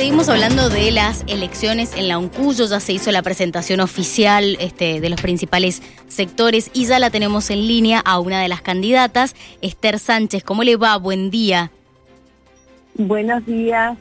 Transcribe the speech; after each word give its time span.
Seguimos 0.00 0.30
hablando 0.30 0.70
de 0.70 0.90
las 0.92 1.24
elecciones 1.26 1.92
en 1.94 2.08
la 2.08 2.16
UNCUYO, 2.16 2.64
ya 2.64 2.80
se 2.80 2.94
hizo 2.94 3.12
la 3.12 3.20
presentación 3.20 3.80
oficial 3.80 4.56
este, 4.58 4.98
de 4.98 5.10
los 5.10 5.20
principales 5.20 5.82
sectores 6.08 6.70
y 6.72 6.86
ya 6.86 6.98
la 6.98 7.10
tenemos 7.10 7.50
en 7.50 7.68
línea 7.68 8.00
a 8.00 8.18
una 8.18 8.40
de 8.40 8.48
las 8.48 8.62
candidatas, 8.62 9.36
Esther 9.60 9.98
Sánchez. 9.98 10.42
¿Cómo 10.42 10.64
le 10.64 10.76
va? 10.76 10.96
Buen 10.96 11.30
día. 11.30 11.70
Buenos 12.94 13.44
días. 13.44 13.98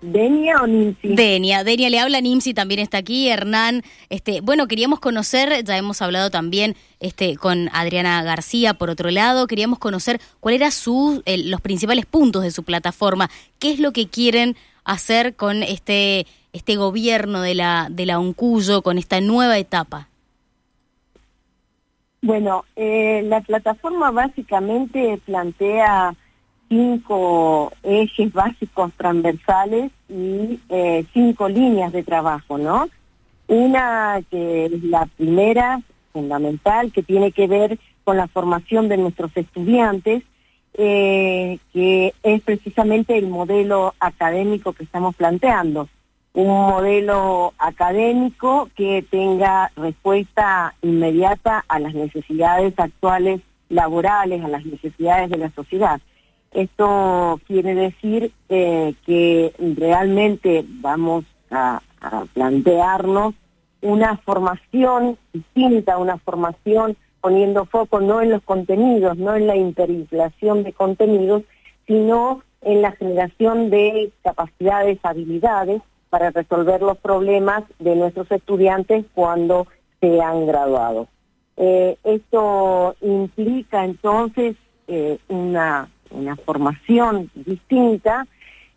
¿Denia 0.00 0.56
o 0.62 0.66
Nimsi? 0.66 1.08
Denia, 1.08 1.62
Denia 1.62 1.90
le 1.90 1.98
habla, 1.98 2.22
Nimsi 2.22 2.54
también 2.54 2.80
está 2.80 2.96
aquí, 2.96 3.28
Hernán. 3.28 3.82
Este, 4.08 4.40
bueno, 4.40 4.66
queríamos 4.66 4.98
conocer, 4.98 5.62
ya 5.62 5.76
hemos 5.76 6.00
hablado 6.00 6.30
también 6.30 6.74
este, 7.00 7.36
con 7.36 7.68
Adriana 7.74 8.22
García 8.22 8.72
por 8.72 8.88
otro 8.88 9.10
lado, 9.10 9.46
queríamos 9.46 9.78
conocer 9.78 10.22
cuál 10.40 10.54
era 10.54 10.70
su, 10.70 11.22
los 11.26 11.60
principales 11.60 12.06
puntos 12.06 12.44
de 12.44 12.50
su 12.50 12.62
plataforma, 12.62 13.30
qué 13.58 13.72
es 13.72 13.78
lo 13.78 13.92
que 13.92 14.08
quieren 14.08 14.56
hacer 14.84 15.34
con 15.36 15.62
este, 15.62 16.26
este 16.52 16.76
gobierno 16.76 17.40
de 17.40 17.54
la, 17.54 17.88
de 17.90 18.06
la 18.06 18.18
Uncuyo, 18.18 18.82
con 18.82 18.98
esta 18.98 19.20
nueva 19.20 19.58
etapa. 19.58 20.08
Bueno, 22.22 22.64
eh, 22.76 23.22
la 23.24 23.40
plataforma 23.40 24.10
básicamente 24.12 25.18
plantea 25.24 26.14
cinco 26.68 27.72
ejes 27.82 28.32
básicos 28.32 28.92
transversales 28.96 29.90
y 30.08 30.60
eh, 30.68 31.04
cinco 31.12 31.48
líneas 31.48 31.92
de 31.92 32.02
trabajo, 32.02 32.58
¿no? 32.58 32.88
Una 33.48 34.22
que 34.30 34.66
es 34.66 34.84
la 34.84 35.06
primera, 35.16 35.82
fundamental, 36.12 36.92
que 36.92 37.02
tiene 37.02 37.32
que 37.32 37.46
ver 37.46 37.78
con 38.04 38.16
la 38.16 38.28
formación 38.28 38.88
de 38.88 38.98
nuestros 38.98 39.36
estudiantes, 39.36 40.22
eh, 40.74 41.58
que 41.72 42.14
es 42.22 42.42
precisamente 42.42 43.18
el 43.18 43.28
modelo 43.28 43.94
académico 44.00 44.72
que 44.72 44.84
estamos 44.84 45.14
planteando. 45.14 45.88
Un 46.34 46.48
modelo 46.48 47.52
académico 47.58 48.68
que 48.74 49.04
tenga 49.10 49.70
respuesta 49.76 50.74
inmediata 50.80 51.64
a 51.68 51.78
las 51.78 51.94
necesidades 51.94 52.72
actuales 52.78 53.42
laborales, 53.68 54.42
a 54.42 54.48
las 54.48 54.64
necesidades 54.64 55.30
de 55.30 55.38
la 55.38 55.50
sociedad. 55.50 56.00
Esto 56.52 57.40
quiere 57.46 57.74
decir 57.74 58.32
eh, 58.48 58.94
que 59.06 59.54
realmente 59.76 60.64
vamos 60.66 61.24
a, 61.50 61.80
plantearnos 62.34 63.34
una 63.80 64.16
formación 64.16 65.16
distinta, 65.32 65.98
una 65.98 66.18
formación 66.18 66.96
poniendo 67.22 67.64
foco 67.64 68.00
no 68.00 68.20
en 68.20 68.30
los 68.30 68.42
contenidos, 68.42 69.16
no 69.16 69.34
en 69.34 69.46
la 69.46 69.56
hiperinflación 69.56 70.64
de 70.64 70.74
contenidos, 70.74 71.44
sino 71.86 72.42
en 72.60 72.82
la 72.82 72.92
generación 72.92 73.70
de 73.70 74.12
capacidades, 74.22 74.98
habilidades 75.02 75.80
para 76.10 76.30
resolver 76.30 76.82
los 76.82 76.98
problemas 76.98 77.64
de 77.78 77.96
nuestros 77.96 78.30
estudiantes 78.30 79.06
cuando 79.14 79.66
se 80.00 80.20
han 80.20 80.46
graduado. 80.46 81.08
Eh, 81.56 81.96
esto 82.04 82.94
implica 83.00 83.84
entonces 83.84 84.56
eh, 84.88 85.16
una 85.28 85.88
una 86.12 86.36
formación 86.36 87.30
distinta 87.34 88.26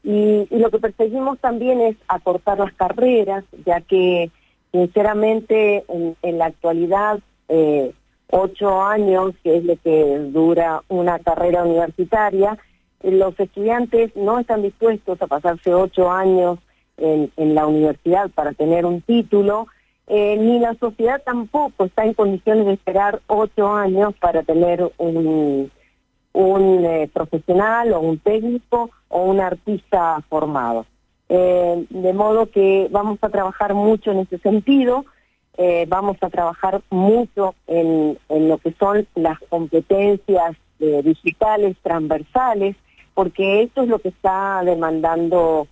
y, 0.04 0.48
lo 0.52 0.70
que 0.70 0.80
perseguimos 0.80 1.40
también 1.40 1.82
es 1.82 1.96
acortar 2.08 2.60
las 2.60 2.74
carreras, 2.74 3.44
ya 3.66 3.82
que 3.82 4.30
sinceramente 4.72 5.84
en, 5.88 6.38
la 6.38 6.46
actualidad 6.46 7.20
eh, 7.50 7.92
ocho 8.32 8.84
años, 8.84 9.34
que 9.44 9.58
es 9.58 9.64
lo 9.64 9.76
que 9.78 10.20
dura 10.32 10.84
una 10.88 11.20
carrera 11.20 11.64
universitaria, 11.64 12.58
los 13.04 13.40
estudiantes 13.40 14.16
no 14.16 14.40
están 14.40 14.64
dispuestos 14.64 15.22
a 15.22 15.28
pasarse 15.28 15.74
ocho 15.74 16.12
años 16.12 16.60
en, 16.98 17.56
la 17.56 17.68
universidad 17.68 18.30
para 18.32 18.54
tener 18.54 18.86
un 18.86 19.02
título, 19.02 19.68
eh, 20.08 20.38
ni 20.38 20.60
la 20.60 20.76
sociedad 20.76 21.22
tampoco 21.24 21.86
está 21.86 22.06
en 22.06 22.14
condiciones 22.14 22.66
de 22.66 22.74
esperar 22.74 23.22
ocho 23.28 23.74
años 23.74 24.14
para 24.20 24.44
tener 24.44 24.92
un, 24.98 25.72
un 26.34 26.86
eh, 26.86 27.10
profesional 27.12 27.94
o 27.94 28.00
un 28.02 28.20
técnico 28.20 28.90
o 29.10 29.24
un 29.24 29.40
artista 29.40 30.22
formado. 30.30 30.86
Eh, 31.28 31.86
de 31.90 32.14
modo 32.14 32.52
que 32.52 32.88
vamos 32.92 33.18
a 33.22 33.30
trabajar 33.30 33.74
mucho 33.74 34.12
en 34.12 34.20
ese 34.20 34.38
sentido, 34.40 35.06
eh, 35.58 35.86
vamos 35.88 36.18
a 36.22 36.30
trabajar 36.30 36.82
mucho 36.90 37.56
en, 37.68 38.18
lo 38.30 38.58
que 38.58 38.74
son 38.74 39.08
las 39.16 39.40
competencias 39.50 40.56
digitales 40.78 41.78
transversales, 41.82 42.76
porque 43.14 43.64
eso 43.64 43.84
es 43.84 43.88
lo 43.88 44.00
que 44.00 44.10
está 44.10 44.62
demandando 44.64 45.68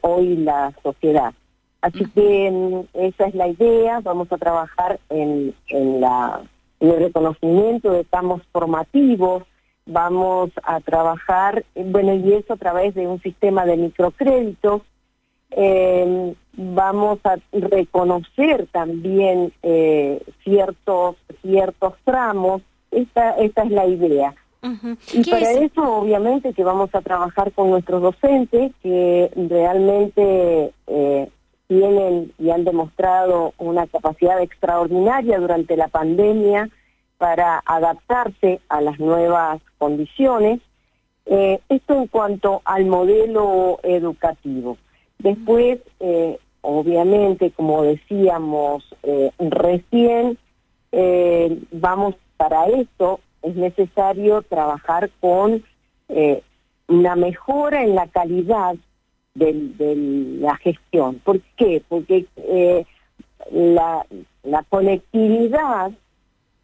hoy 0.00 0.36
la 0.36 0.72
sociedad. 0.82 1.34
Así 1.80 2.04
que 2.06 2.50
mm, 2.50 2.98
esa 2.98 3.26
es 3.26 3.34
la 3.34 3.48
idea, 3.48 4.00
vamos 4.00 4.30
a 4.32 4.38
trabajar 4.38 4.98
en, 5.10 5.54
la, 5.70 6.40
en 6.80 6.90
el 6.90 6.98
reconocimiento 6.98 7.92
de 7.92 8.04
campos 8.04 8.42
formativos, 8.52 9.44
vamos 9.86 10.50
a 10.64 10.80
trabajar, 10.80 11.64
bueno, 11.74 12.14
y 12.14 12.32
eso 12.32 12.54
a 12.54 12.56
través 12.56 12.94
de 12.94 13.06
un 13.06 13.20
sistema 13.22 13.64
de 13.64 13.76
microcréditos. 13.76 14.82
Em, 15.50 16.34
vamos 16.52 17.18
a 17.24 17.38
reconocer 17.52 18.66
también 18.70 19.52
eh, 19.62 20.22
ciertos, 20.44 21.16
ciertos 21.42 21.94
tramos. 22.04 22.62
Esta, 22.90 23.32
esta 23.32 23.62
es 23.62 23.70
la 23.70 23.86
idea. 23.86 24.34
Y 25.12 25.30
para 25.30 25.52
eso, 25.52 25.98
obviamente, 25.98 26.52
que 26.52 26.64
vamos 26.64 26.92
a 26.92 27.00
trabajar 27.00 27.52
con 27.52 27.70
nuestros 27.70 28.02
docentes 28.02 28.72
que 28.82 29.30
realmente 29.36 30.72
eh, 30.88 31.28
tienen 31.68 32.32
y 32.38 32.50
han 32.50 32.64
demostrado 32.64 33.54
una 33.58 33.86
capacidad 33.86 34.40
extraordinaria 34.42 35.38
durante 35.38 35.76
la 35.76 35.88
pandemia 35.88 36.68
para 37.18 37.62
adaptarse 37.64 38.60
a 38.68 38.80
las 38.80 38.98
nuevas 38.98 39.60
condiciones. 39.78 40.60
Eh, 41.26 41.60
esto 41.68 41.94
en 41.94 42.06
cuanto 42.06 42.62
al 42.64 42.86
modelo 42.86 43.78
educativo. 43.82 44.76
Después, 45.18 45.78
eh, 46.00 46.38
obviamente, 46.60 47.50
como 47.50 47.82
decíamos 47.82 48.84
eh, 49.02 49.30
recién, 49.38 50.38
vamos 51.70 52.14
para 52.36 52.66
esto, 52.66 53.20
es 53.42 53.54
necesario 53.54 54.42
trabajar 54.42 55.10
con 55.20 55.62
una 56.88 57.16
mejora 57.16 57.84
en 57.84 57.94
la 57.94 58.06
calidad 58.06 58.74
de, 59.34 60.38
la 60.40 60.56
gestión. 60.56 61.20
¿Por 61.22 61.40
qué? 61.56 61.82
Porque 61.86 62.26
la, 63.50 64.06
conectividad 64.68 65.92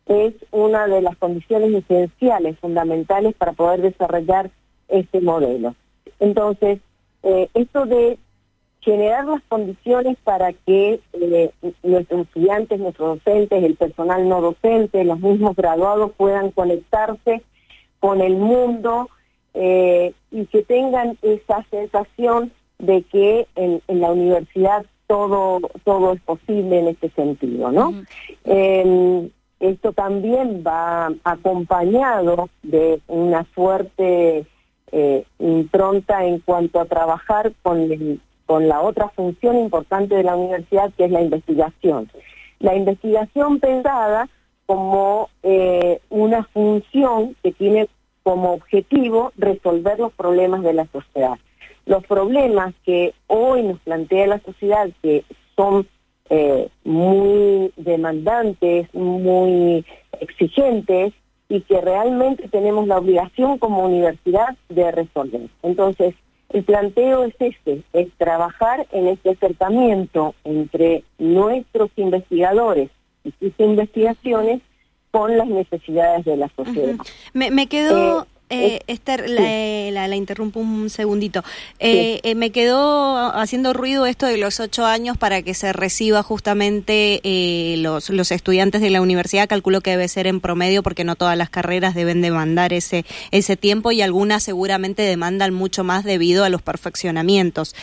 es 0.06 0.34
una 0.50 0.86
de 0.86 1.00
las 1.00 1.16
condiciones 1.16 1.72
esenciales, 1.74 2.58
fundamentales 2.58 3.34
para 3.34 3.52
poder 3.52 3.82
desarrollar 3.82 4.50
este 4.88 5.20
modelo. 5.20 5.74
Entonces, 6.20 6.80
eh, 7.22 7.48
esto 7.54 7.86
de 7.86 8.18
generar 8.84 9.24
las 9.24 9.42
condiciones 9.48 10.16
para 10.22 10.52
que 10.52 11.00
eh, 11.12 11.50
nuestros 11.82 12.22
estudiantes, 12.22 12.78
nuestros 12.78 13.18
docentes, 13.18 13.64
el 13.64 13.74
personal 13.74 14.28
no 14.28 14.40
docente, 14.40 15.04
los 15.04 15.20
mismos 15.20 15.56
graduados 15.56 16.12
puedan 16.16 16.50
conectarse 16.50 17.42
con 18.00 18.20
el 18.20 18.36
mundo 18.36 19.08
eh, 19.54 20.12
y 20.30 20.46
que 20.46 20.62
tengan 20.62 21.16
esa 21.22 21.64
sensación 21.70 22.52
de 22.78 23.02
que 23.02 23.46
en, 23.56 23.80
la 23.88 24.12
universidad 24.12 24.84
todo 25.06 25.60
todo 25.84 26.12
es 26.14 26.20
posible 26.22 26.80
en 26.80 26.88
este 26.88 27.08
sentido, 27.10 27.70
¿no? 27.70 27.94
Esto 29.60 29.94
también 29.94 30.62
va 30.66 31.10
acompañado 31.24 32.50
de 32.62 33.00
una 33.06 33.44
fuerte 33.44 34.44
eh, 34.92 35.24
impronta 35.38 36.24
en 36.26 36.40
cuanto 36.40 36.80
a 36.80 36.84
trabajar 36.84 37.52
con, 37.62 37.88
con 38.46 38.68
la 38.68 38.80
otra 38.80 39.08
función 39.08 39.58
importante 39.58 40.14
de 40.14 40.22
la 40.22 40.36
universidad, 40.36 40.92
que 40.96 41.04
es 41.04 41.10
la 41.10 41.22
investigación. 41.22 42.10
La 42.60 42.74
investigación 42.74 43.60
pensada 43.60 44.28
como 44.66 45.28
eh, 45.42 46.00
una 46.10 46.44
función 46.44 47.36
que 47.42 47.52
tiene 47.52 47.88
como 48.22 48.52
objetivo 48.52 49.32
resolver 49.36 49.98
los 49.98 50.12
problemas 50.12 50.62
de 50.62 50.72
la 50.72 50.86
sociedad. 50.86 51.38
Los 51.86 52.04
problemas 52.06 52.74
que 52.84 53.14
hoy 53.26 53.62
nos 53.62 53.78
plantea 53.80 54.26
la 54.26 54.40
sociedad, 54.40 54.88
que 55.02 55.24
son 55.54 55.86
eh, 56.30 56.68
muy 56.84 57.70
demandantes, 57.76 58.92
muy 58.94 59.84
exigentes 60.20 61.12
y 61.50 61.60
que 61.60 61.80
realmente 61.82 62.48
tenemos 62.48 62.86
la 62.86 62.96
obligación 62.96 63.58
como 63.58 63.84
universidad 63.84 64.56
de 64.70 64.90
resolver. 64.90 65.48
Entonces, 65.62 66.14
el 66.50 66.64
planteo 66.64 67.24
es 67.24 67.34
este, 67.40 67.82
es 67.92 68.08
trabajar 68.16 68.86
en 68.92 69.08
este 69.08 69.30
acercamiento 69.30 70.34
entre 70.44 71.04
nuestros 71.18 71.90
investigadores 71.96 72.90
y 73.24 73.32
sus 73.40 73.52
investigaciones 73.58 74.60
con 75.10 75.36
las 75.36 75.46
necesidades 75.46 76.24
de 76.24 76.36
la 76.36 76.48
sociedad. 76.56 76.96
me, 77.32 77.66
quedó, 77.66 78.22
Eh, 78.22 78.26
Esther, 78.86 79.24
eh, 79.28 79.90
la, 79.92 80.14
interrumpo 80.14 80.60
un 80.60 80.90
segundito. 80.90 81.42
Eh, 81.78 82.20
eh, 82.22 82.34
me 82.34 82.50
quedó 82.50 83.34
haciendo 83.34 83.72
ruido 83.72 84.06
esto 84.06 84.26
de 84.26 84.38
los 84.38 84.60
ocho 84.60 84.86
años 84.86 85.16
para 85.16 85.42
que 85.42 85.54
se 85.54 85.72
reciba 85.72 86.22
justamente 86.22 87.20
los, 87.78 88.10
los 88.10 88.30
estudiantes 88.30 88.80
de 88.80 88.90
la 88.90 89.00
universidad. 89.00 89.48
Calculo 89.48 89.80
que 89.80 89.90
debe 89.90 90.08
ser 90.08 90.26
en 90.26 90.40
promedio 90.40 90.82
porque 90.82 91.04
no 91.04 91.16
todas 91.16 91.36
las 91.36 91.50
carreras 91.50 91.94
deben 91.94 92.22
demandar 92.22 92.72
ese, 92.72 93.04
ese 93.30 93.56
tiempo 93.56 93.92
y 93.92 94.02
algunas 94.02 94.42
seguramente 94.42 95.02
demandan 95.02 95.54
mucho 95.54 95.84
más 95.84 96.04
debido 96.04 96.44
a 96.44 96.48
los 96.48 96.62
perfeccionamientos. 96.62 97.74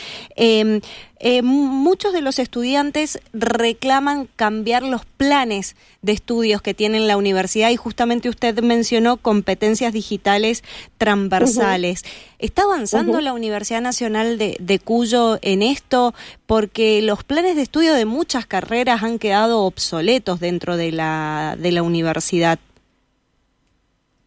Eh, 1.23 1.44
muchos 1.44 2.13
de 2.13 2.21
los 2.21 2.39
estudiantes 2.39 3.19
reclaman 3.31 4.27
cambiar 4.35 4.81
los 4.81 5.06
planes 5.06 5.75
de 6.01 6.13
estudios 6.13 6.63
que 6.63 6.73
tiene 6.73 7.00
la 7.00 7.15
universidad 7.15 7.69
y 7.69 7.75
justamente 7.75 8.27
usted 8.27 8.59
mencionó 8.63 9.18
competencias 9.18 9.94
digitales 9.94 10.63
transversales. 10.97 12.01
¿Está 12.39 12.63
avanzando 12.63 13.21
la 13.21 13.33
Universidad 13.33 13.81
Nacional 13.81 14.39
de, 14.39 14.57
de, 14.59 14.79
Cuyo 14.79 15.38
en 15.44 15.62
esto? 15.62 16.15
Porque 16.47 17.03
los 17.03 17.24
planes 17.24 17.56
de 17.56 17.62
estudio 17.62 17.94
de 17.94 18.06
muchas 18.06 18.47
carreras 18.47 19.03
han 19.03 19.19
quedado 19.19 19.62
obsoletos 19.62 20.39
dentro 20.39 20.75
de 20.75 20.91
la, 20.91 21.56
de 21.59 21.71
la 21.71 21.83
universidad. 21.83 22.57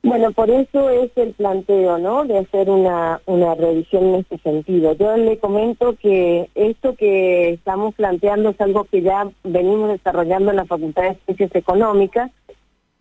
Bueno, 0.04 0.32
por 0.32 0.50
eso 0.50 0.90
es 0.90 1.10
el 1.16 1.32
planteo, 1.32 1.96
¿no? 1.96 2.26
De 2.26 2.36
hacer 2.36 2.68
una, 2.68 3.22
una 3.24 3.54
revisión 3.54 4.04
en 4.04 4.14
este 4.16 4.36
sentido. 4.36 4.92
Yo 4.92 5.16
le 5.16 5.38
comento 5.38 5.96
que 5.96 6.50
esto 6.54 6.94
que 6.94 7.54
estamos 7.54 7.94
planteando 7.94 8.50
es 8.50 8.60
algo 8.60 8.84
que 8.84 9.00
ya 9.00 9.26
venimos 9.44 9.88
desarrollando 9.88 10.50
en 10.50 10.58
la 10.58 10.66
Facultad 10.66 11.04
de 11.04 11.16
Ciencias 11.24 11.54
Económicas, 11.54 12.30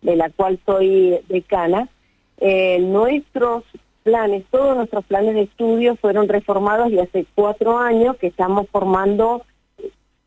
de 0.00 0.16
la 0.16 0.30
cual 0.30 0.58
soy 0.64 1.20
decana. 1.28 1.90
Eh, 2.38 2.78
nuestros 2.80 3.64
planes, 4.02 4.44
todos 4.50 4.74
nuestros 4.74 5.04
planes 5.04 5.34
de 5.34 5.42
estudio 5.42 5.96
fueron 5.96 6.26
reformados 6.26 6.90
y 6.90 6.98
hace 6.98 7.26
cuatro 7.34 7.76
años 7.76 8.16
que 8.16 8.28
estamos 8.28 8.66
formando 8.72 9.42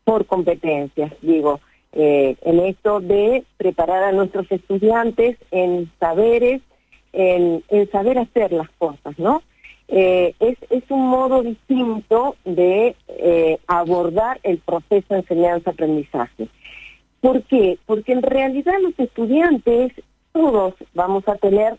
por 0.03 0.27
competencias, 0.27 1.11
digo. 1.23 1.59
Eh, 1.93 2.35
en 2.41 2.59
esto 2.59 2.99
de 2.99 3.43
preparar 3.57 4.03
a 4.03 4.11
nuestros 4.11 4.51
estudiantes 4.51 5.37
en 5.51 5.89
saberes, 5.99 6.61
en, 7.13 7.63
saber 7.91 8.19
hacer 8.19 8.51
las 8.51 8.69
cosas, 8.77 9.17
¿no? 9.17 9.41
Eh, 9.87 10.35
es, 10.39 10.57
es 10.69 10.83
un 10.89 11.07
modo 11.07 11.41
distinto 11.41 12.35
de 12.43 12.95
eh, 13.07 13.57
abordar 13.67 14.39
el 14.43 14.57
proceso 14.57 15.13
de 15.13 15.21
enseñanza-aprendizaje. 15.21 16.49
¿Por 17.21 17.41
qué? 17.43 17.79
Porque 17.85 18.11
en 18.11 18.21
realidad 18.21 18.75
los 18.81 18.93
estudiantes, 18.99 19.93
todos 20.33 20.75
vamos 20.93 21.27
a 21.27 21.35
tener 21.35 21.77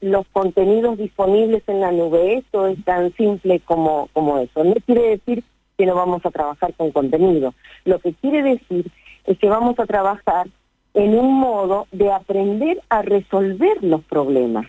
los 0.00 0.26
contenidos 0.32 0.98
disponibles 0.98 1.62
en 1.68 1.80
la 1.80 1.92
nube. 1.92 2.38
Esto 2.38 2.66
es 2.66 2.84
tan 2.84 3.14
simple 3.14 3.60
como, 3.60 4.08
como 4.12 4.38
eso. 4.38 4.64
No 4.64 4.74
quiere 4.84 5.10
decir 5.10 5.44
que 5.78 5.86
no 5.86 5.94
vamos 5.94 6.26
a 6.26 6.30
trabajar 6.30 6.74
con 6.74 6.90
contenido. 6.90 7.54
Lo 7.84 8.00
que 8.00 8.14
quiere 8.14 8.42
decir 8.42 8.90
es 9.24 9.38
que 9.38 9.48
vamos 9.48 9.78
a 9.78 9.86
trabajar 9.86 10.48
en 10.94 11.18
un 11.18 11.34
modo 11.38 11.86
de 11.92 12.12
aprender 12.12 12.80
a 12.88 13.02
resolver 13.02 13.82
los 13.82 14.02
problemas. 14.04 14.66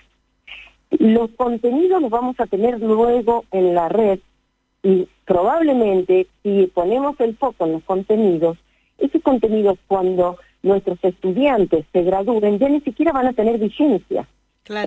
Los 0.92 1.31
contenidos 1.31 2.01
los 2.01 2.12
vamos 2.12 2.39
a 2.39 2.48
tener 2.48 2.80
luego 2.80 3.45
en 3.51 3.74
la 3.74 3.89
red 3.89 4.19
y 4.83 5.07
probablemente 5.25 6.27
si 6.44 6.68
ponemos 6.74 7.19
el 7.19 7.36
foco 7.38 7.65
en 7.65 7.74
los 7.74 7.83
contenidos, 7.83 8.57
esos 8.98 9.21
contenidos 9.21 9.77
cuando 9.88 10.38
nuestros 10.63 11.00
estudiantes 11.03 11.86
se 11.92 12.03
gradúen 12.03 12.59
ya 12.59 12.69
ni 12.69 12.81
siquiera 12.81 13.12
van 13.12 13.27
a 13.27 13.33
tener 13.33 13.57
vigencia. 13.57 14.27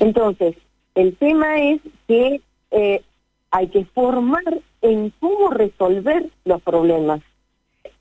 Entonces, 0.01 0.57
el 0.95 1.17
tema 1.17 1.61
es 1.61 1.81
que 2.07 2.41
eh, 2.71 3.03
hay 3.51 3.69
que 3.69 3.85
formar 3.87 4.61
en 4.83 5.13
cómo 5.21 5.51
resolver 5.51 6.29
los 6.45 6.63
problemas 6.63 7.21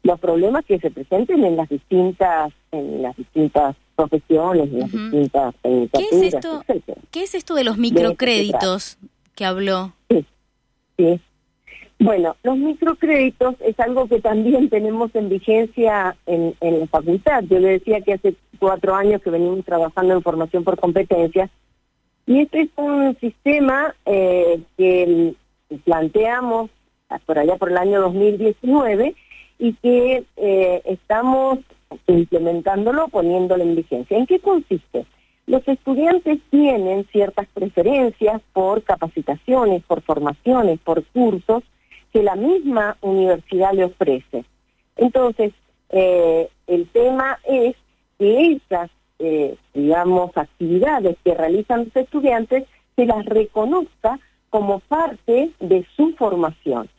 los 0.04 0.20
problemas 0.20 0.66
que 0.66 0.80
se 0.80 0.92
presenten 0.92 1.44
en 1.44 1.56
las 1.56 1.70
distintas 1.70 2.52
en 2.72 3.02
las 3.02 3.16
distintas 3.16 3.76
profesiones, 3.96 4.70
en 4.72 4.80
las 4.80 4.92
distintas 4.92 5.56
¿Qué 5.62 6.08
es 6.12 6.34
esto? 6.34 6.64
¿Qué 7.12 7.24
es 7.24 7.36
esto 7.36 7.56
de 7.56 7.64
los 7.64 7.78
microcréditos 7.78 8.98
que 9.36 9.46
habló? 9.46 9.94
Sí, 10.10 10.26
sí. 10.98 11.20
Bueno, 12.00 12.36
los 12.44 12.58
microcréditos 12.58 13.56
es 13.62 13.80
algo 13.80 14.08
que 14.08 14.20
también 14.20 14.70
tenemos 14.70 15.14
en 15.16 15.30
vigencia 15.30 16.18
en, 16.26 16.54
en 16.60 16.80
la 16.82 16.88
facultad. 16.88 17.44
Yo 17.44 17.60
le 17.60 17.70
decía 17.70 18.02
que 18.02 18.14
hace 18.14 18.36
cuatro 18.60 18.96
años 18.96 19.22
que 19.22 19.30
venimos 19.30 19.64
trabajando 19.64 20.14
en 20.14 20.22
formación 20.22 20.64
por 20.64 20.80
competencias 20.80 21.50
y 22.26 22.40
este 22.40 22.62
es 22.62 22.70
un 22.78 23.18
sistema 23.20 23.96
eh, 24.06 24.62
que 24.78 25.34
planteamos 25.84 26.70
por 27.26 27.38
allá 27.38 27.58
por 27.58 27.70
el 27.70 27.78
año 27.78 28.02
2019 28.02 29.16
y 29.64 29.72
que 29.76 30.26
eh, 30.36 30.82
estamos 30.84 31.60
implementándolo, 32.08 33.08
poniéndolo 33.08 33.64
en 33.64 33.76
vigencia. 33.78 34.18
¿En 34.18 34.26
qué 34.26 34.40
consiste? 34.40 35.06
Los 35.48 35.66
estudiantes 35.66 36.40
tienen 36.50 37.08
ciertas 37.14 37.48
preferencias 37.54 38.42
por 38.52 38.84
capacitaciones, 38.84 39.82
por 39.84 40.02
formaciones, 40.02 40.80
por 40.82 41.06
cursos 41.06 41.64
que 42.12 42.24
la 42.24 42.36
misma 42.36 42.98
universidad 43.00 43.72
le 43.72 43.86
ofrece. 43.86 44.44
Entonces, 44.98 45.54
eh, 45.92 46.50
el 46.68 46.86
tema 46.90 47.40
es 47.48 47.78
que 48.20 48.60
esas, 48.60 48.92
eh, 49.20 49.56
digamos, 49.74 50.36
actividades 50.36 51.16
que 51.24 51.36
realizan 51.36 51.86
los 51.86 51.96
estudiantes 51.96 52.66
se 52.98 53.06
las 53.06 53.26
reconozca 53.26 54.20
como 54.50 54.82
parte 54.82 55.52
de 55.62 55.86
su 55.96 56.14
formación. 56.18 56.90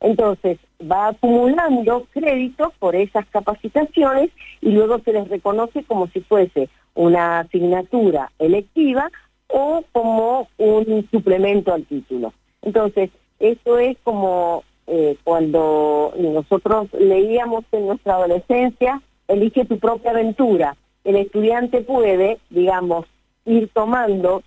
Entonces, 0.00 0.58
va 0.80 1.08
acumulando 1.08 2.06
créditos 2.12 2.72
por 2.78 2.94
esas 2.94 3.26
capacitaciones 3.26 4.30
y 4.60 4.70
luego 4.70 5.00
se 5.00 5.12
les 5.12 5.28
reconoce 5.28 5.82
como 5.84 6.06
si 6.08 6.20
fuese 6.20 6.68
una 6.94 7.40
asignatura 7.40 8.30
electiva 8.38 9.10
o 9.48 9.82
como 9.92 10.48
un 10.58 11.08
suplemento 11.10 11.72
al 11.72 11.84
título. 11.84 12.32
Entonces, 12.62 13.10
eso 13.40 13.78
es 13.78 13.96
como 14.04 14.64
eh, 14.86 15.16
cuando 15.24 16.12
nosotros 16.16 16.88
leíamos 16.92 17.64
en 17.72 17.86
nuestra 17.86 18.14
adolescencia, 18.14 19.02
elige 19.26 19.64
tu 19.64 19.78
propia 19.78 20.12
aventura. 20.12 20.76
El 21.04 21.16
estudiante 21.16 21.82
puede, 21.82 22.38
digamos, 22.50 23.06
ir 23.44 23.68
tomando 23.72 24.42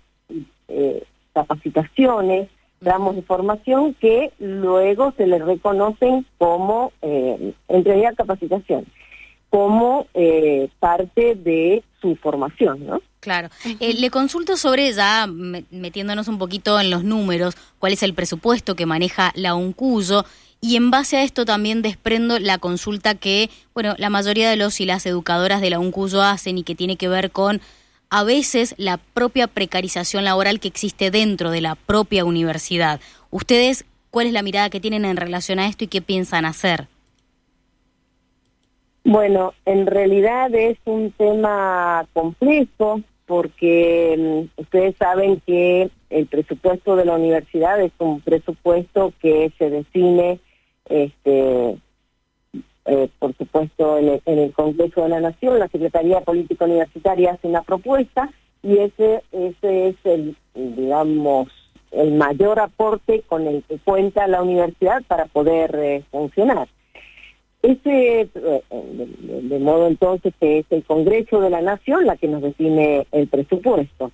eh, 0.68 1.02
capacitaciones, 1.32 2.48
ramos 2.82 3.16
de 3.16 3.22
formación 3.22 3.94
que 3.94 4.32
luego 4.38 5.12
se 5.16 5.26
les 5.26 5.44
reconocen 5.44 6.26
como, 6.38 6.92
eh, 7.02 7.54
en 7.68 7.84
realidad 7.84 8.14
capacitación, 8.16 8.86
como 9.50 10.06
eh, 10.14 10.68
parte 10.80 11.34
de 11.34 11.82
su 12.00 12.16
formación, 12.16 12.86
¿no? 12.86 13.00
Claro. 13.20 13.48
Eh, 13.78 13.94
le 13.94 14.10
consulto 14.10 14.56
sobre, 14.56 14.92
ya 14.92 15.28
metiéndonos 15.28 16.26
un 16.26 16.38
poquito 16.38 16.80
en 16.80 16.90
los 16.90 17.04
números, 17.04 17.54
cuál 17.78 17.92
es 17.92 18.02
el 18.02 18.14
presupuesto 18.14 18.74
que 18.74 18.84
maneja 18.84 19.30
la 19.36 19.54
UNCUYO 19.54 20.24
y 20.60 20.76
en 20.76 20.90
base 20.90 21.16
a 21.16 21.22
esto 21.22 21.44
también 21.44 21.82
desprendo 21.82 22.38
la 22.38 22.58
consulta 22.58 23.14
que, 23.14 23.50
bueno, 23.74 23.94
la 23.98 24.10
mayoría 24.10 24.50
de 24.50 24.56
los 24.56 24.80
y 24.80 24.86
las 24.86 25.06
educadoras 25.06 25.60
de 25.60 25.70
la 25.70 25.78
UNCUYO 25.78 26.22
hacen 26.22 26.58
y 26.58 26.64
que 26.64 26.74
tiene 26.74 26.96
que 26.96 27.08
ver 27.08 27.30
con 27.30 27.60
a 28.12 28.24
veces 28.24 28.74
la 28.76 28.98
propia 28.98 29.46
precarización 29.46 30.24
laboral 30.24 30.60
que 30.60 30.68
existe 30.68 31.10
dentro 31.10 31.50
de 31.50 31.62
la 31.62 31.76
propia 31.76 32.26
universidad. 32.26 33.00
¿Ustedes 33.30 33.86
cuál 34.10 34.26
es 34.26 34.34
la 34.34 34.42
mirada 34.42 34.68
que 34.68 34.80
tienen 34.80 35.06
en 35.06 35.16
relación 35.16 35.58
a 35.58 35.66
esto 35.66 35.84
y 35.84 35.86
qué 35.86 36.02
piensan 36.02 36.44
hacer? 36.44 36.88
Bueno, 39.02 39.54
en 39.64 39.86
realidad 39.86 40.54
es 40.54 40.76
un 40.84 41.10
tema 41.12 42.06
complejo 42.12 43.00
porque 43.24 44.46
mm, 44.58 44.60
ustedes 44.60 44.94
saben 44.98 45.40
que 45.46 45.88
el 46.10 46.26
presupuesto 46.26 46.96
de 46.96 47.06
la 47.06 47.14
universidad 47.14 47.80
es 47.80 47.92
un 47.96 48.20
presupuesto 48.20 49.14
que 49.22 49.50
se 49.56 49.70
define 49.70 50.38
este, 50.84 51.78
eh, 52.84 53.08
por 53.18 53.36
supuesto, 53.36 53.96
en 53.98 54.20
el, 54.38 54.52
Congreso 54.52 55.02
de 55.02 55.08
la 55.08 55.20
Nación, 55.20 55.58
la 55.58 55.68
Secretaría 55.68 56.20
Política 56.20 56.64
Universitaria 56.64 57.32
hace 57.32 57.46
una 57.46 57.62
propuesta 57.62 58.30
y 58.62 58.78
ese, 58.78 59.22
ese 59.30 59.88
es 59.88 59.96
el, 60.04 60.36
digamos, 60.54 61.48
el 61.92 62.12
mayor 62.12 62.58
aporte 62.58 63.22
con 63.28 63.46
el 63.46 63.62
que 63.64 63.78
cuenta 63.78 64.26
la 64.26 64.42
universidad 64.42 65.02
para 65.06 65.26
poder 65.26 65.74
eh, 65.76 66.02
funcionar. 66.10 66.68
Ese, 67.62 68.22
eh, 68.22 68.62
de, 68.70 69.58
modo 69.60 69.86
entonces 69.86 70.34
que 70.40 70.60
es 70.60 70.66
el 70.70 70.82
Congreso 70.82 71.40
de 71.40 71.50
la 71.50 71.62
Nación 71.62 72.06
la 72.06 72.16
que 72.16 72.26
nos 72.26 72.42
define 72.42 73.06
el 73.12 73.28
presupuesto. 73.28 74.10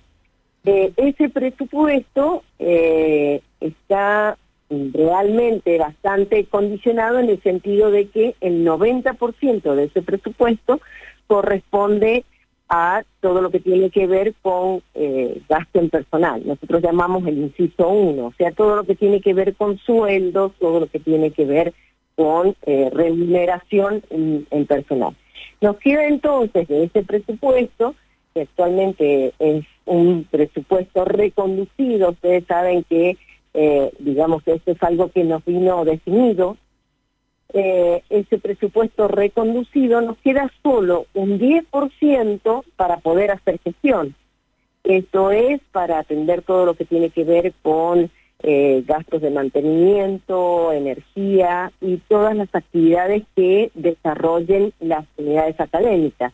ese 0.63 1.29
presupuesto 1.29 2.43
está 2.59 4.37
realmente 4.69 5.77
bastante 5.77 6.45
condicionado 6.45 7.19
en 7.19 7.29
el 7.29 7.41
sentido 7.41 7.91
de 7.91 8.07
que 8.07 8.35
el 8.39 8.65
90% 8.65 9.75
de 9.75 9.83
ese 9.85 10.01
presupuesto 10.01 10.79
corresponde 11.27 12.23
a 12.69 13.03
todo 13.19 13.41
lo 13.41 13.49
que 13.49 13.59
tiene 13.59 13.89
que 13.89 14.05
ver 14.05 14.35
con 14.43 14.83
eh, 14.93 15.41
gasto 15.49 15.79
en 15.79 15.89
personal. 15.89 16.43
Nosotros 16.45 16.83
llamamos 16.83 17.25
el 17.25 17.39
inciso 17.39 17.89
1, 17.89 18.25
o 18.27 18.33
sea, 18.37 18.51
todo 18.51 18.75
lo 18.75 18.83
que 18.83 18.95
tiene 18.95 19.21
que 19.21 19.33
ver 19.33 19.55
con 19.55 19.79
sueldos, 19.79 20.53
todo 20.59 20.81
lo 20.81 20.87
que 20.87 20.99
tiene 20.99 21.31
que 21.31 21.45
ver 21.45 21.73
con 22.15 22.55
eh, 22.65 22.89
remuneración 22.93 24.03
en, 24.11 24.65
personal. 24.67 25.15
Nos 25.61 25.77
queda 25.77 26.05
entonces 26.05 26.67
de 26.67 26.83
ese 26.83 27.01
presupuesto, 27.01 27.95
que 28.33 28.41
actualmente 28.41 29.33
es 29.39 29.65
un 29.85 30.25
presupuesto 30.29 31.05
reconducido, 31.05 32.11
ustedes 32.11 32.45
saben 32.45 32.83
que, 32.83 33.17
eh, 33.61 33.91
digamos, 33.99 34.41
esto 34.45 34.71
es 34.71 34.81
algo 34.83 35.11
que 35.11 35.25
nos 35.25 35.43
vino 35.43 35.83
definido 35.83 36.55
eh, 37.51 38.03
ese 38.09 38.37
presupuesto 38.37 39.09
reconducido, 39.09 39.99
nos 39.99 40.17
queda 40.19 40.49
solo 40.63 41.07
un 41.13 41.37
10% 41.37 42.63
para 42.77 42.97
poder 42.99 43.31
hacer 43.31 43.59
gestión. 43.61 44.15
Esto 44.85 45.31
es 45.31 45.59
para 45.73 45.99
atender 45.99 46.41
todo 46.41 46.65
lo 46.65 46.75
que 46.75 46.85
tiene 46.85 47.09
que 47.09 47.25
ver 47.25 47.51
con 47.61 48.09
eh, 48.43 48.81
gastos 48.87 49.21
de 49.21 49.29
mantenimiento, 49.29 50.71
energía 50.71 51.73
y 51.81 51.97
todas 51.97 52.37
las 52.37 52.47
actividades 52.55 53.23
que 53.35 53.71
desarrollen 53.73 54.71
las 54.79 55.03
unidades 55.17 55.59
académicas. 55.59 56.31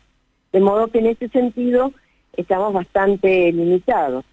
De 0.54 0.60
modo 0.60 0.90
que 0.90 1.00
en 1.00 1.08
ese 1.08 1.28
sentido 1.30 1.92
estamos 2.38 2.72
bastante 2.72 3.52
limitados. 3.52 4.26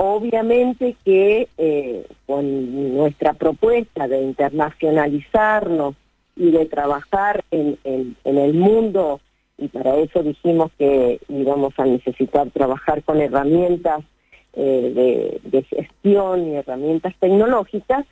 Obviamente 0.00 0.94
que 1.04 1.48
eh, 1.58 2.06
con 2.24 2.94
nuestra 2.96 3.32
propuesta 3.32 4.06
de 4.06 4.22
internacionalizarnos 4.22 5.96
y 6.36 6.52
de 6.52 6.66
trabajar 6.66 7.42
en, 7.50 7.76
el 8.22 8.54
mundo, 8.54 9.20
y 9.56 9.66
para 9.66 9.96
eso 9.96 10.22
dijimos 10.22 10.70
que 10.78 11.18
íbamos 11.28 11.74
a 11.78 11.84
necesitar 11.84 12.48
trabajar 12.50 13.02
con 13.02 13.20
herramientas 13.20 14.04
eh, 14.52 15.40
de, 15.42 15.62
gestión 15.64 16.46
y 16.46 16.54
herramientas 16.54 17.12
tecnológicas, 17.18 18.06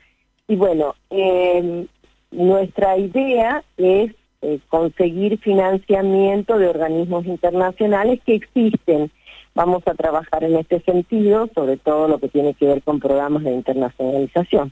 y 0.49 0.57
bueno, 0.57 0.93
em, 1.09 1.87
nuestra 2.31 2.97
idea 2.97 3.63
es 3.77 4.11
eh, 4.41 4.59
conseguir 4.67 5.37
financiamiento 5.39 6.59
de 6.59 6.67
organismos 6.67 7.25
internacionales 7.27 8.19
que 8.25 8.35
existen 8.35 9.09
vamos 9.57 9.81
a 9.87 9.95
trabajar 9.95 10.43
en 10.43 10.55
este 10.55 10.79
sentido, 10.81 11.49
sobre 11.55 11.77
todo 11.77 12.07
lo 12.07 12.19
que 12.19 12.29
tiene 12.29 12.53
que 12.53 12.67
ver 12.67 12.83
con 12.83 12.99
programas 12.99 13.43
de 13.43 13.53
internacionalización. 13.53 14.71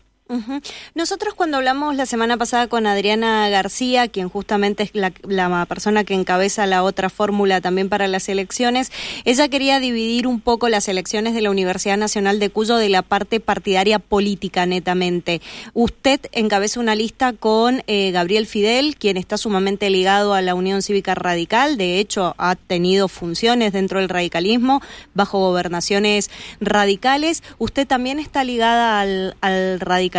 Nosotros 0.95 1.35
cuando 1.35 1.57
hablamos 1.57 1.95
la 1.95 2.07
semana 2.07 2.35
pasada 2.35 2.65
con 2.65 2.87
Adriana 2.87 3.47
García, 3.49 4.07
quien 4.07 4.27
justamente 4.27 4.81
es 4.81 4.91
la, 4.93 5.65
persona 5.67 6.03
que 6.03 6.15
encabeza 6.15 6.65
la 6.65 6.81
otra 6.81 7.11
fórmula 7.11 7.61
también 7.61 7.89
para 7.89 8.07
las 8.07 8.27
elecciones, 8.27 8.91
ella 9.23 9.47
quería 9.49 9.79
dividir 9.79 10.25
un 10.25 10.41
poco 10.41 10.67
las 10.67 10.87
elecciones 10.87 11.35
de 11.35 11.41
la 11.41 11.51
Universidad 11.51 11.97
Nacional 11.97 12.39
de 12.39 12.49
Cuyo 12.49 12.77
de 12.77 12.89
la 12.89 13.03
parte 13.03 13.39
partidaria 13.39 13.99
política 13.99 14.65
netamente. 14.65 15.41
Usted 15.73 16.19
encabeza 16.31 16.79
una 16.79 16.95
lista 16.95 17.33
con 17.33 17.83
eh, 17.85 18.09
Gabriel 18.09 18.47
Fidel, 18.47 18.95
quien 18.95 19.17
está 19.17 19.37
sumamente 19.37 19.91
ligado 19.91 20.33
a 20.33 20.41
la 20.41 20.55
Unión 20.55 20.81
Cívica 20.81 21.13
Radical, 21.13 21.77
de 21.77 21.99
hecho 21.99 22.33
ha 22.39 22.55
tenido 22.55 23.07
funciones 23.09 23.73
dentro 23.73 23.99
del 23.99 24.09
radicalismo 24.09 24.81
bajo 25.13 25.37
gobernaciones 25.37 26.31
radicales. 26.59 27.43
¿Usted 27.59 27.85
también 27.85 28.17
está 28.17 28.43
ligada 28.43 29.01
al, 29.01 29.35
al 29.41 29.79
radicalismo? 29.79 30.14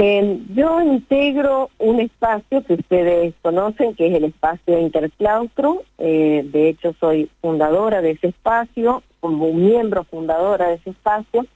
Eh, 0.00 0.40
yo 0.54 0.80
integro 0.80 1.70
un 1.78 1.98
espacio 2.00 2.62
que 2.62 2.74
ustedes 2.74 3.34
conocen, 3.42 3.96
que 3.96 4.06
es 4.06 4.14
el 4.14 4.24
espacio 4.24 4.78
Interclaustro. 4.78 5.82
Eh, 5.98 6.44
de 6.52 6.68
hecho, 6.68 6.94
soy 7.00 7.28
fundadora 7.40 8.00
de 8.00 8.12
ese 8.12 8.28
espacio, 8.28 9.02
como 9.18 9.52
miembro 9.52 10.04
fundadora 10.04 10.68
de 10.68 10.74
ese 10.74 10.90
espacio. 10.90 11.46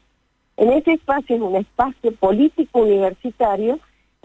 En 0.56 0.72
ese 0.72 0.94
espacio 0.94 1.36
es 1.36 1.42
un 1.42 1.54
espacio 1.54 2.12
político 2.16 2.80
universitario 2.80 3.78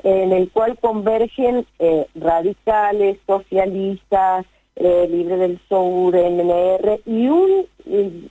en 0.04 0.32
el 0.32 0.50
cual 0.50 0.78
convergen 0.80 1.68
eh, 1.78 2.08
radicales, 2.16 3.18
socialistas, 3.28 4.46
eh, 4.76 5.08
Libre 5.10 5.38
del 5.38 5.60
Sur, 5.70 6.16
MNR 6.16 7.02
y 7.06 7.28
un, 7.28 7.68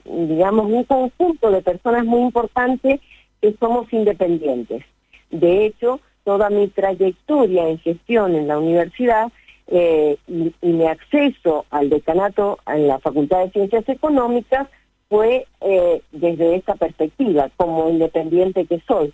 digamos, 0.04 0.66
un 0.66 0.84
conjunto 0.84 1.50
de 1.50 1.62
personas 1.62 2.04
muy 2.04 2.22
importantes 2.22 3.00
que 3.40 3.54
somos 3.58 3.92
independientes. 3.92 4.84
De 5.30 5.66
hecho, 5.66 6.00
toda 6.24 6.50
mi 6.50 6.68
trayectoria 6.68 7.68
en 7.68 7.78
gestión 7.78 8.34
en 8.34 8.48
la 8.48 8.58
universidad 8.58 9.30
eh, 9.68 10.16
y, 10.28 10.52
mi 10.62 10.86
acceso 10.86 11.66
al 11.70 11.90
decanato 11.90 12.58
en 12.66 12.88
la 12.88 12.98
Facultad 12.98 13.44
de 13.44 13.50
Ciencias 13.50 13.88
Económicas 13.88 14.68
fue 15.08 15.46
eh, 15.60 16.02
desde 16.12 16.56
esta 16.56 16.74
perspectiva, 16.74 17.50
como 17.56 17.88
independiente 17.88 18.66
que 18.66 18.80
soy. 18.86 19.12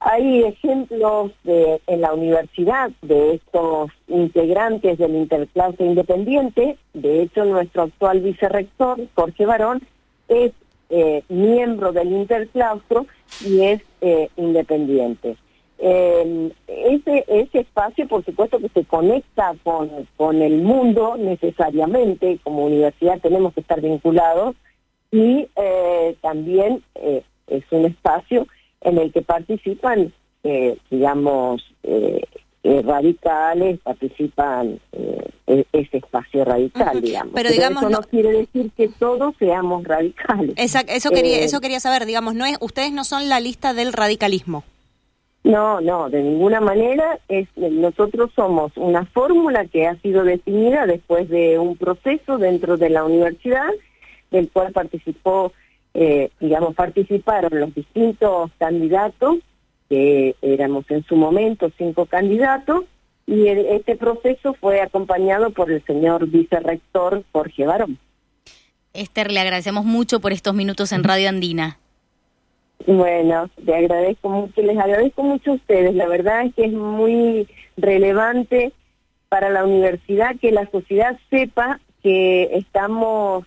Hay 0.00 0.42
ejemplos 0.42 1.30
en 1.44 2.00
la 2.00 2.12
universidad 2.12 2.90
de 3.02 3.34
estos 3.34 3.92
integrantes 4.08 4.98
del 4.98 5.14
interclase 5.14 5.84
independiente. 5.84 6.76
De 6.92 7.22
hecho, 7.22 7.44
nuestro 7.44 7.82
actual 7.82 8.20
vicerrector, 8.20 8.98
Jorge 9.14 9.46
Barón, 9.46 9.80
es 10.26 10.52
eh, 10.94 11.22
miembro 11.30 11.90
del 11.90 12.12
interclaustro 12.12 13.06
y 13.42 13.62
es 13.62 13.80
eh, 14.02 14.28
independiente. 14.36 15.38
ese, 15.78 17.24
ese 17.28 17.60
espacio, 17.60 18.06
por 18.06 18.22
supuesto, 18.26 18.58
que 18.58 18.68
se 18.68 18.84
conecta 18.84 19.54
con, 19.62 19.88
con 20.18 20.42
el 20.42 20.60
mundo 20.60 21.16
necesariamente, 21.16 22.38
como 22.44 22.66
universidad 22.66 23.20
tenemos 23.20 23.54
que 23.54 23.60
estar 23.60 23.80
vinculados, 23.80 24.54
y 25.10 25.48
eh, 25.56 26.14
también 26.20 26.82
es 26.94 27.64
un 27.70 27.86
espacio 27.86 28.46
en 28.82 28.98
el 28.98 29.12
que 29.12 29.22
participan, 29.22 30.12
digamos, 30.90 31.64
eh, 32.64 32.80
radicales 32.80 33.80
participan 33.80 34.78
eh, 34.92 35.30
e-, 35.48 35.66
ese 35.72 35.96
espacio 35.96 36.44
radical, 36.44 37.00
digamos. 37.00 37.32
Pero, 37.34 37.50
digamos, 37.50 37.82
eso 37.82 37.90
no, 37.90 38.02
quiere 38.02 38.30
decir 38.30 38.70
que 38.76 38.86
todos 38.86 39.34
seamos 39.36 39.82
radicales. 39.82 40.54
eso 40.56 41.10
quería, 41.10 41.38
eh, 41.38 41.44
eso 41.44 41.60
quería 41.60 41.80
saber, 41.80 42.06
digamos, 42.06 42.36
no 42.36 42.46
es, 42.46 42.56
ustedes 42.60 42.92
no 42.92 43.02
son 43.02 43.28
la 43.28 43.40
lista 43.40 43.74
del 43.74 43.92
radicalismo. 43.92 44.62
No, 45.42 45.80
no, 45.80 46.08
de 46.08 46.22
ninguna 46.22 46.60
manera. 46.60 47.18
Es, 47.26 47.48
nosotros 47.56 48.30
somos 48.36 48.70
una 48.76 49.06
fórmula 49.06 49.64
que 49.66 49.88
ha 49.88 49.96
sido 49.96 50.22
definida 50.22 50.86
después 50.86 51.28
de 51.28 51.58
un 51.58 51.76
proceso 51.76 52.38
dentro 52.38 52.76
de 52.76 52.90
la 52.90 53.02
universidad, 53.02 53.72
del 54.30 54.48
cual 54.52 54.72
participó, 54.72 55.52
digamos, 56.38 56.76
participaron 56.76 57.58
los 57.58 57.74
distintos 57.74 58.52
candidatos 58.58 59.38
que 59.92 60.36
éramos 60.40 60.90
en 60.90 61.04
su 61.04 61.16
momento 61.16 61.70
cinco 61.76 62.06
candidatos, 62.06 62.86
y 63.26 63.46
este 63.46 63.94
proceso 63.94 64.54
fue 64.54 64.80
acompañado 64.80 65.50
por 65.50 65.70
el 65.70 65.84
señor 65.84 66.28
vicerrector 66.28 67.22
Jorge 67.30 67.66
Barón. 67.66 67.98
Esther, 68.94 69.30
le 69.30 69.40
agradecemos 69.40 69.84
mucho 69.84 70.18
por 70.20 70.32
estos 70.32 70.54
minutos 70.54 70.92
en 70.92 71.04
Radio 71.04 71.28
Andina. 71.28 71.78
Bueno, 72.86 73.50
le 73.62 73.76
agradezco 73.76 74.30
mucho, 74.30 74.62
les 74.62 74.78
agradezco 74.78 75.24
mucho 75.24 75.50
a 75.50 75.54
ustedes. 75.56 75.94
La 75.94 76.06
verdad 76.06 76.46
es 76.46 76.54
que 76.54 76.64
es 76.64 76.72
muy 76.72 77.46
relevante 77.76 78.72
para 79.28 79.50
la 79.50 79.62
universidad 79.62 80.36
que 80.40 80.52
la 80.52 80.70
sociedad 80.70 81.18
sepa 81.28 81.80
que 82.02 82.44
estamos 82.56 83.44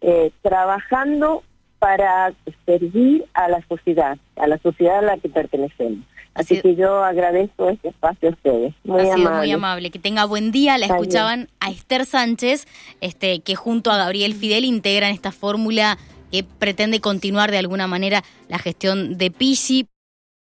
eh, 0.00 0.30
trabajando 0.40 1.42
para 1.82 2.32
servir 2.64 3.24
a 3.34 3.48
la 3.48 3.60
sociedad, 3.68 4.16
a 4.36 4.46
la 4.46 4.56
sociedad 4.58 4.98
a 4.98 5.02
la 5.02 5.16
que 5.18 5.28
pertenecemos. 5.28 6.06
Así 6.32 6.60
que 6.60 6.76
yo 6.76 7.02
agradezco 7.02 7.68
este 7.70 7.88
espacio 7.88 8.28
a 8.28 8.32
ustedes. 8.32 8.72
Muy 8.84 9.00
ha 9.00 9.14
amable. 9.14 9.38
muy 9.38 9.50
amable. 9.50 9.90
Que 9.90 9.98
tenga 9.98 10.24
buen 10.24 10.52
día. 10.52 10.78
La 10.78 10.86
escuchaban 10.86 11.48
a 11.58 11.72
Esther 11.72 12.06
Sánchez, 12.06 12.68
este, 13.00 13.40
que 13.40 13.56
junto 13.56 13.90
a 13.90 13.96
Gabriel 13.96 14.34
Fidel 14.34 14.64
integran 14.64 15.10
esta 15.10 15.32
fórmula 15.32 15.98
que 16.30 16.44
pretende 16.44 17.00
continuar 17.00 17.50
de 17.50 17.58
alguna 17.58 17.88
manera 17.88 18.22
la 18.46 18.60
gestión 18.60 19.18
de 19.18 19.32
Pisi. 19.32 19.88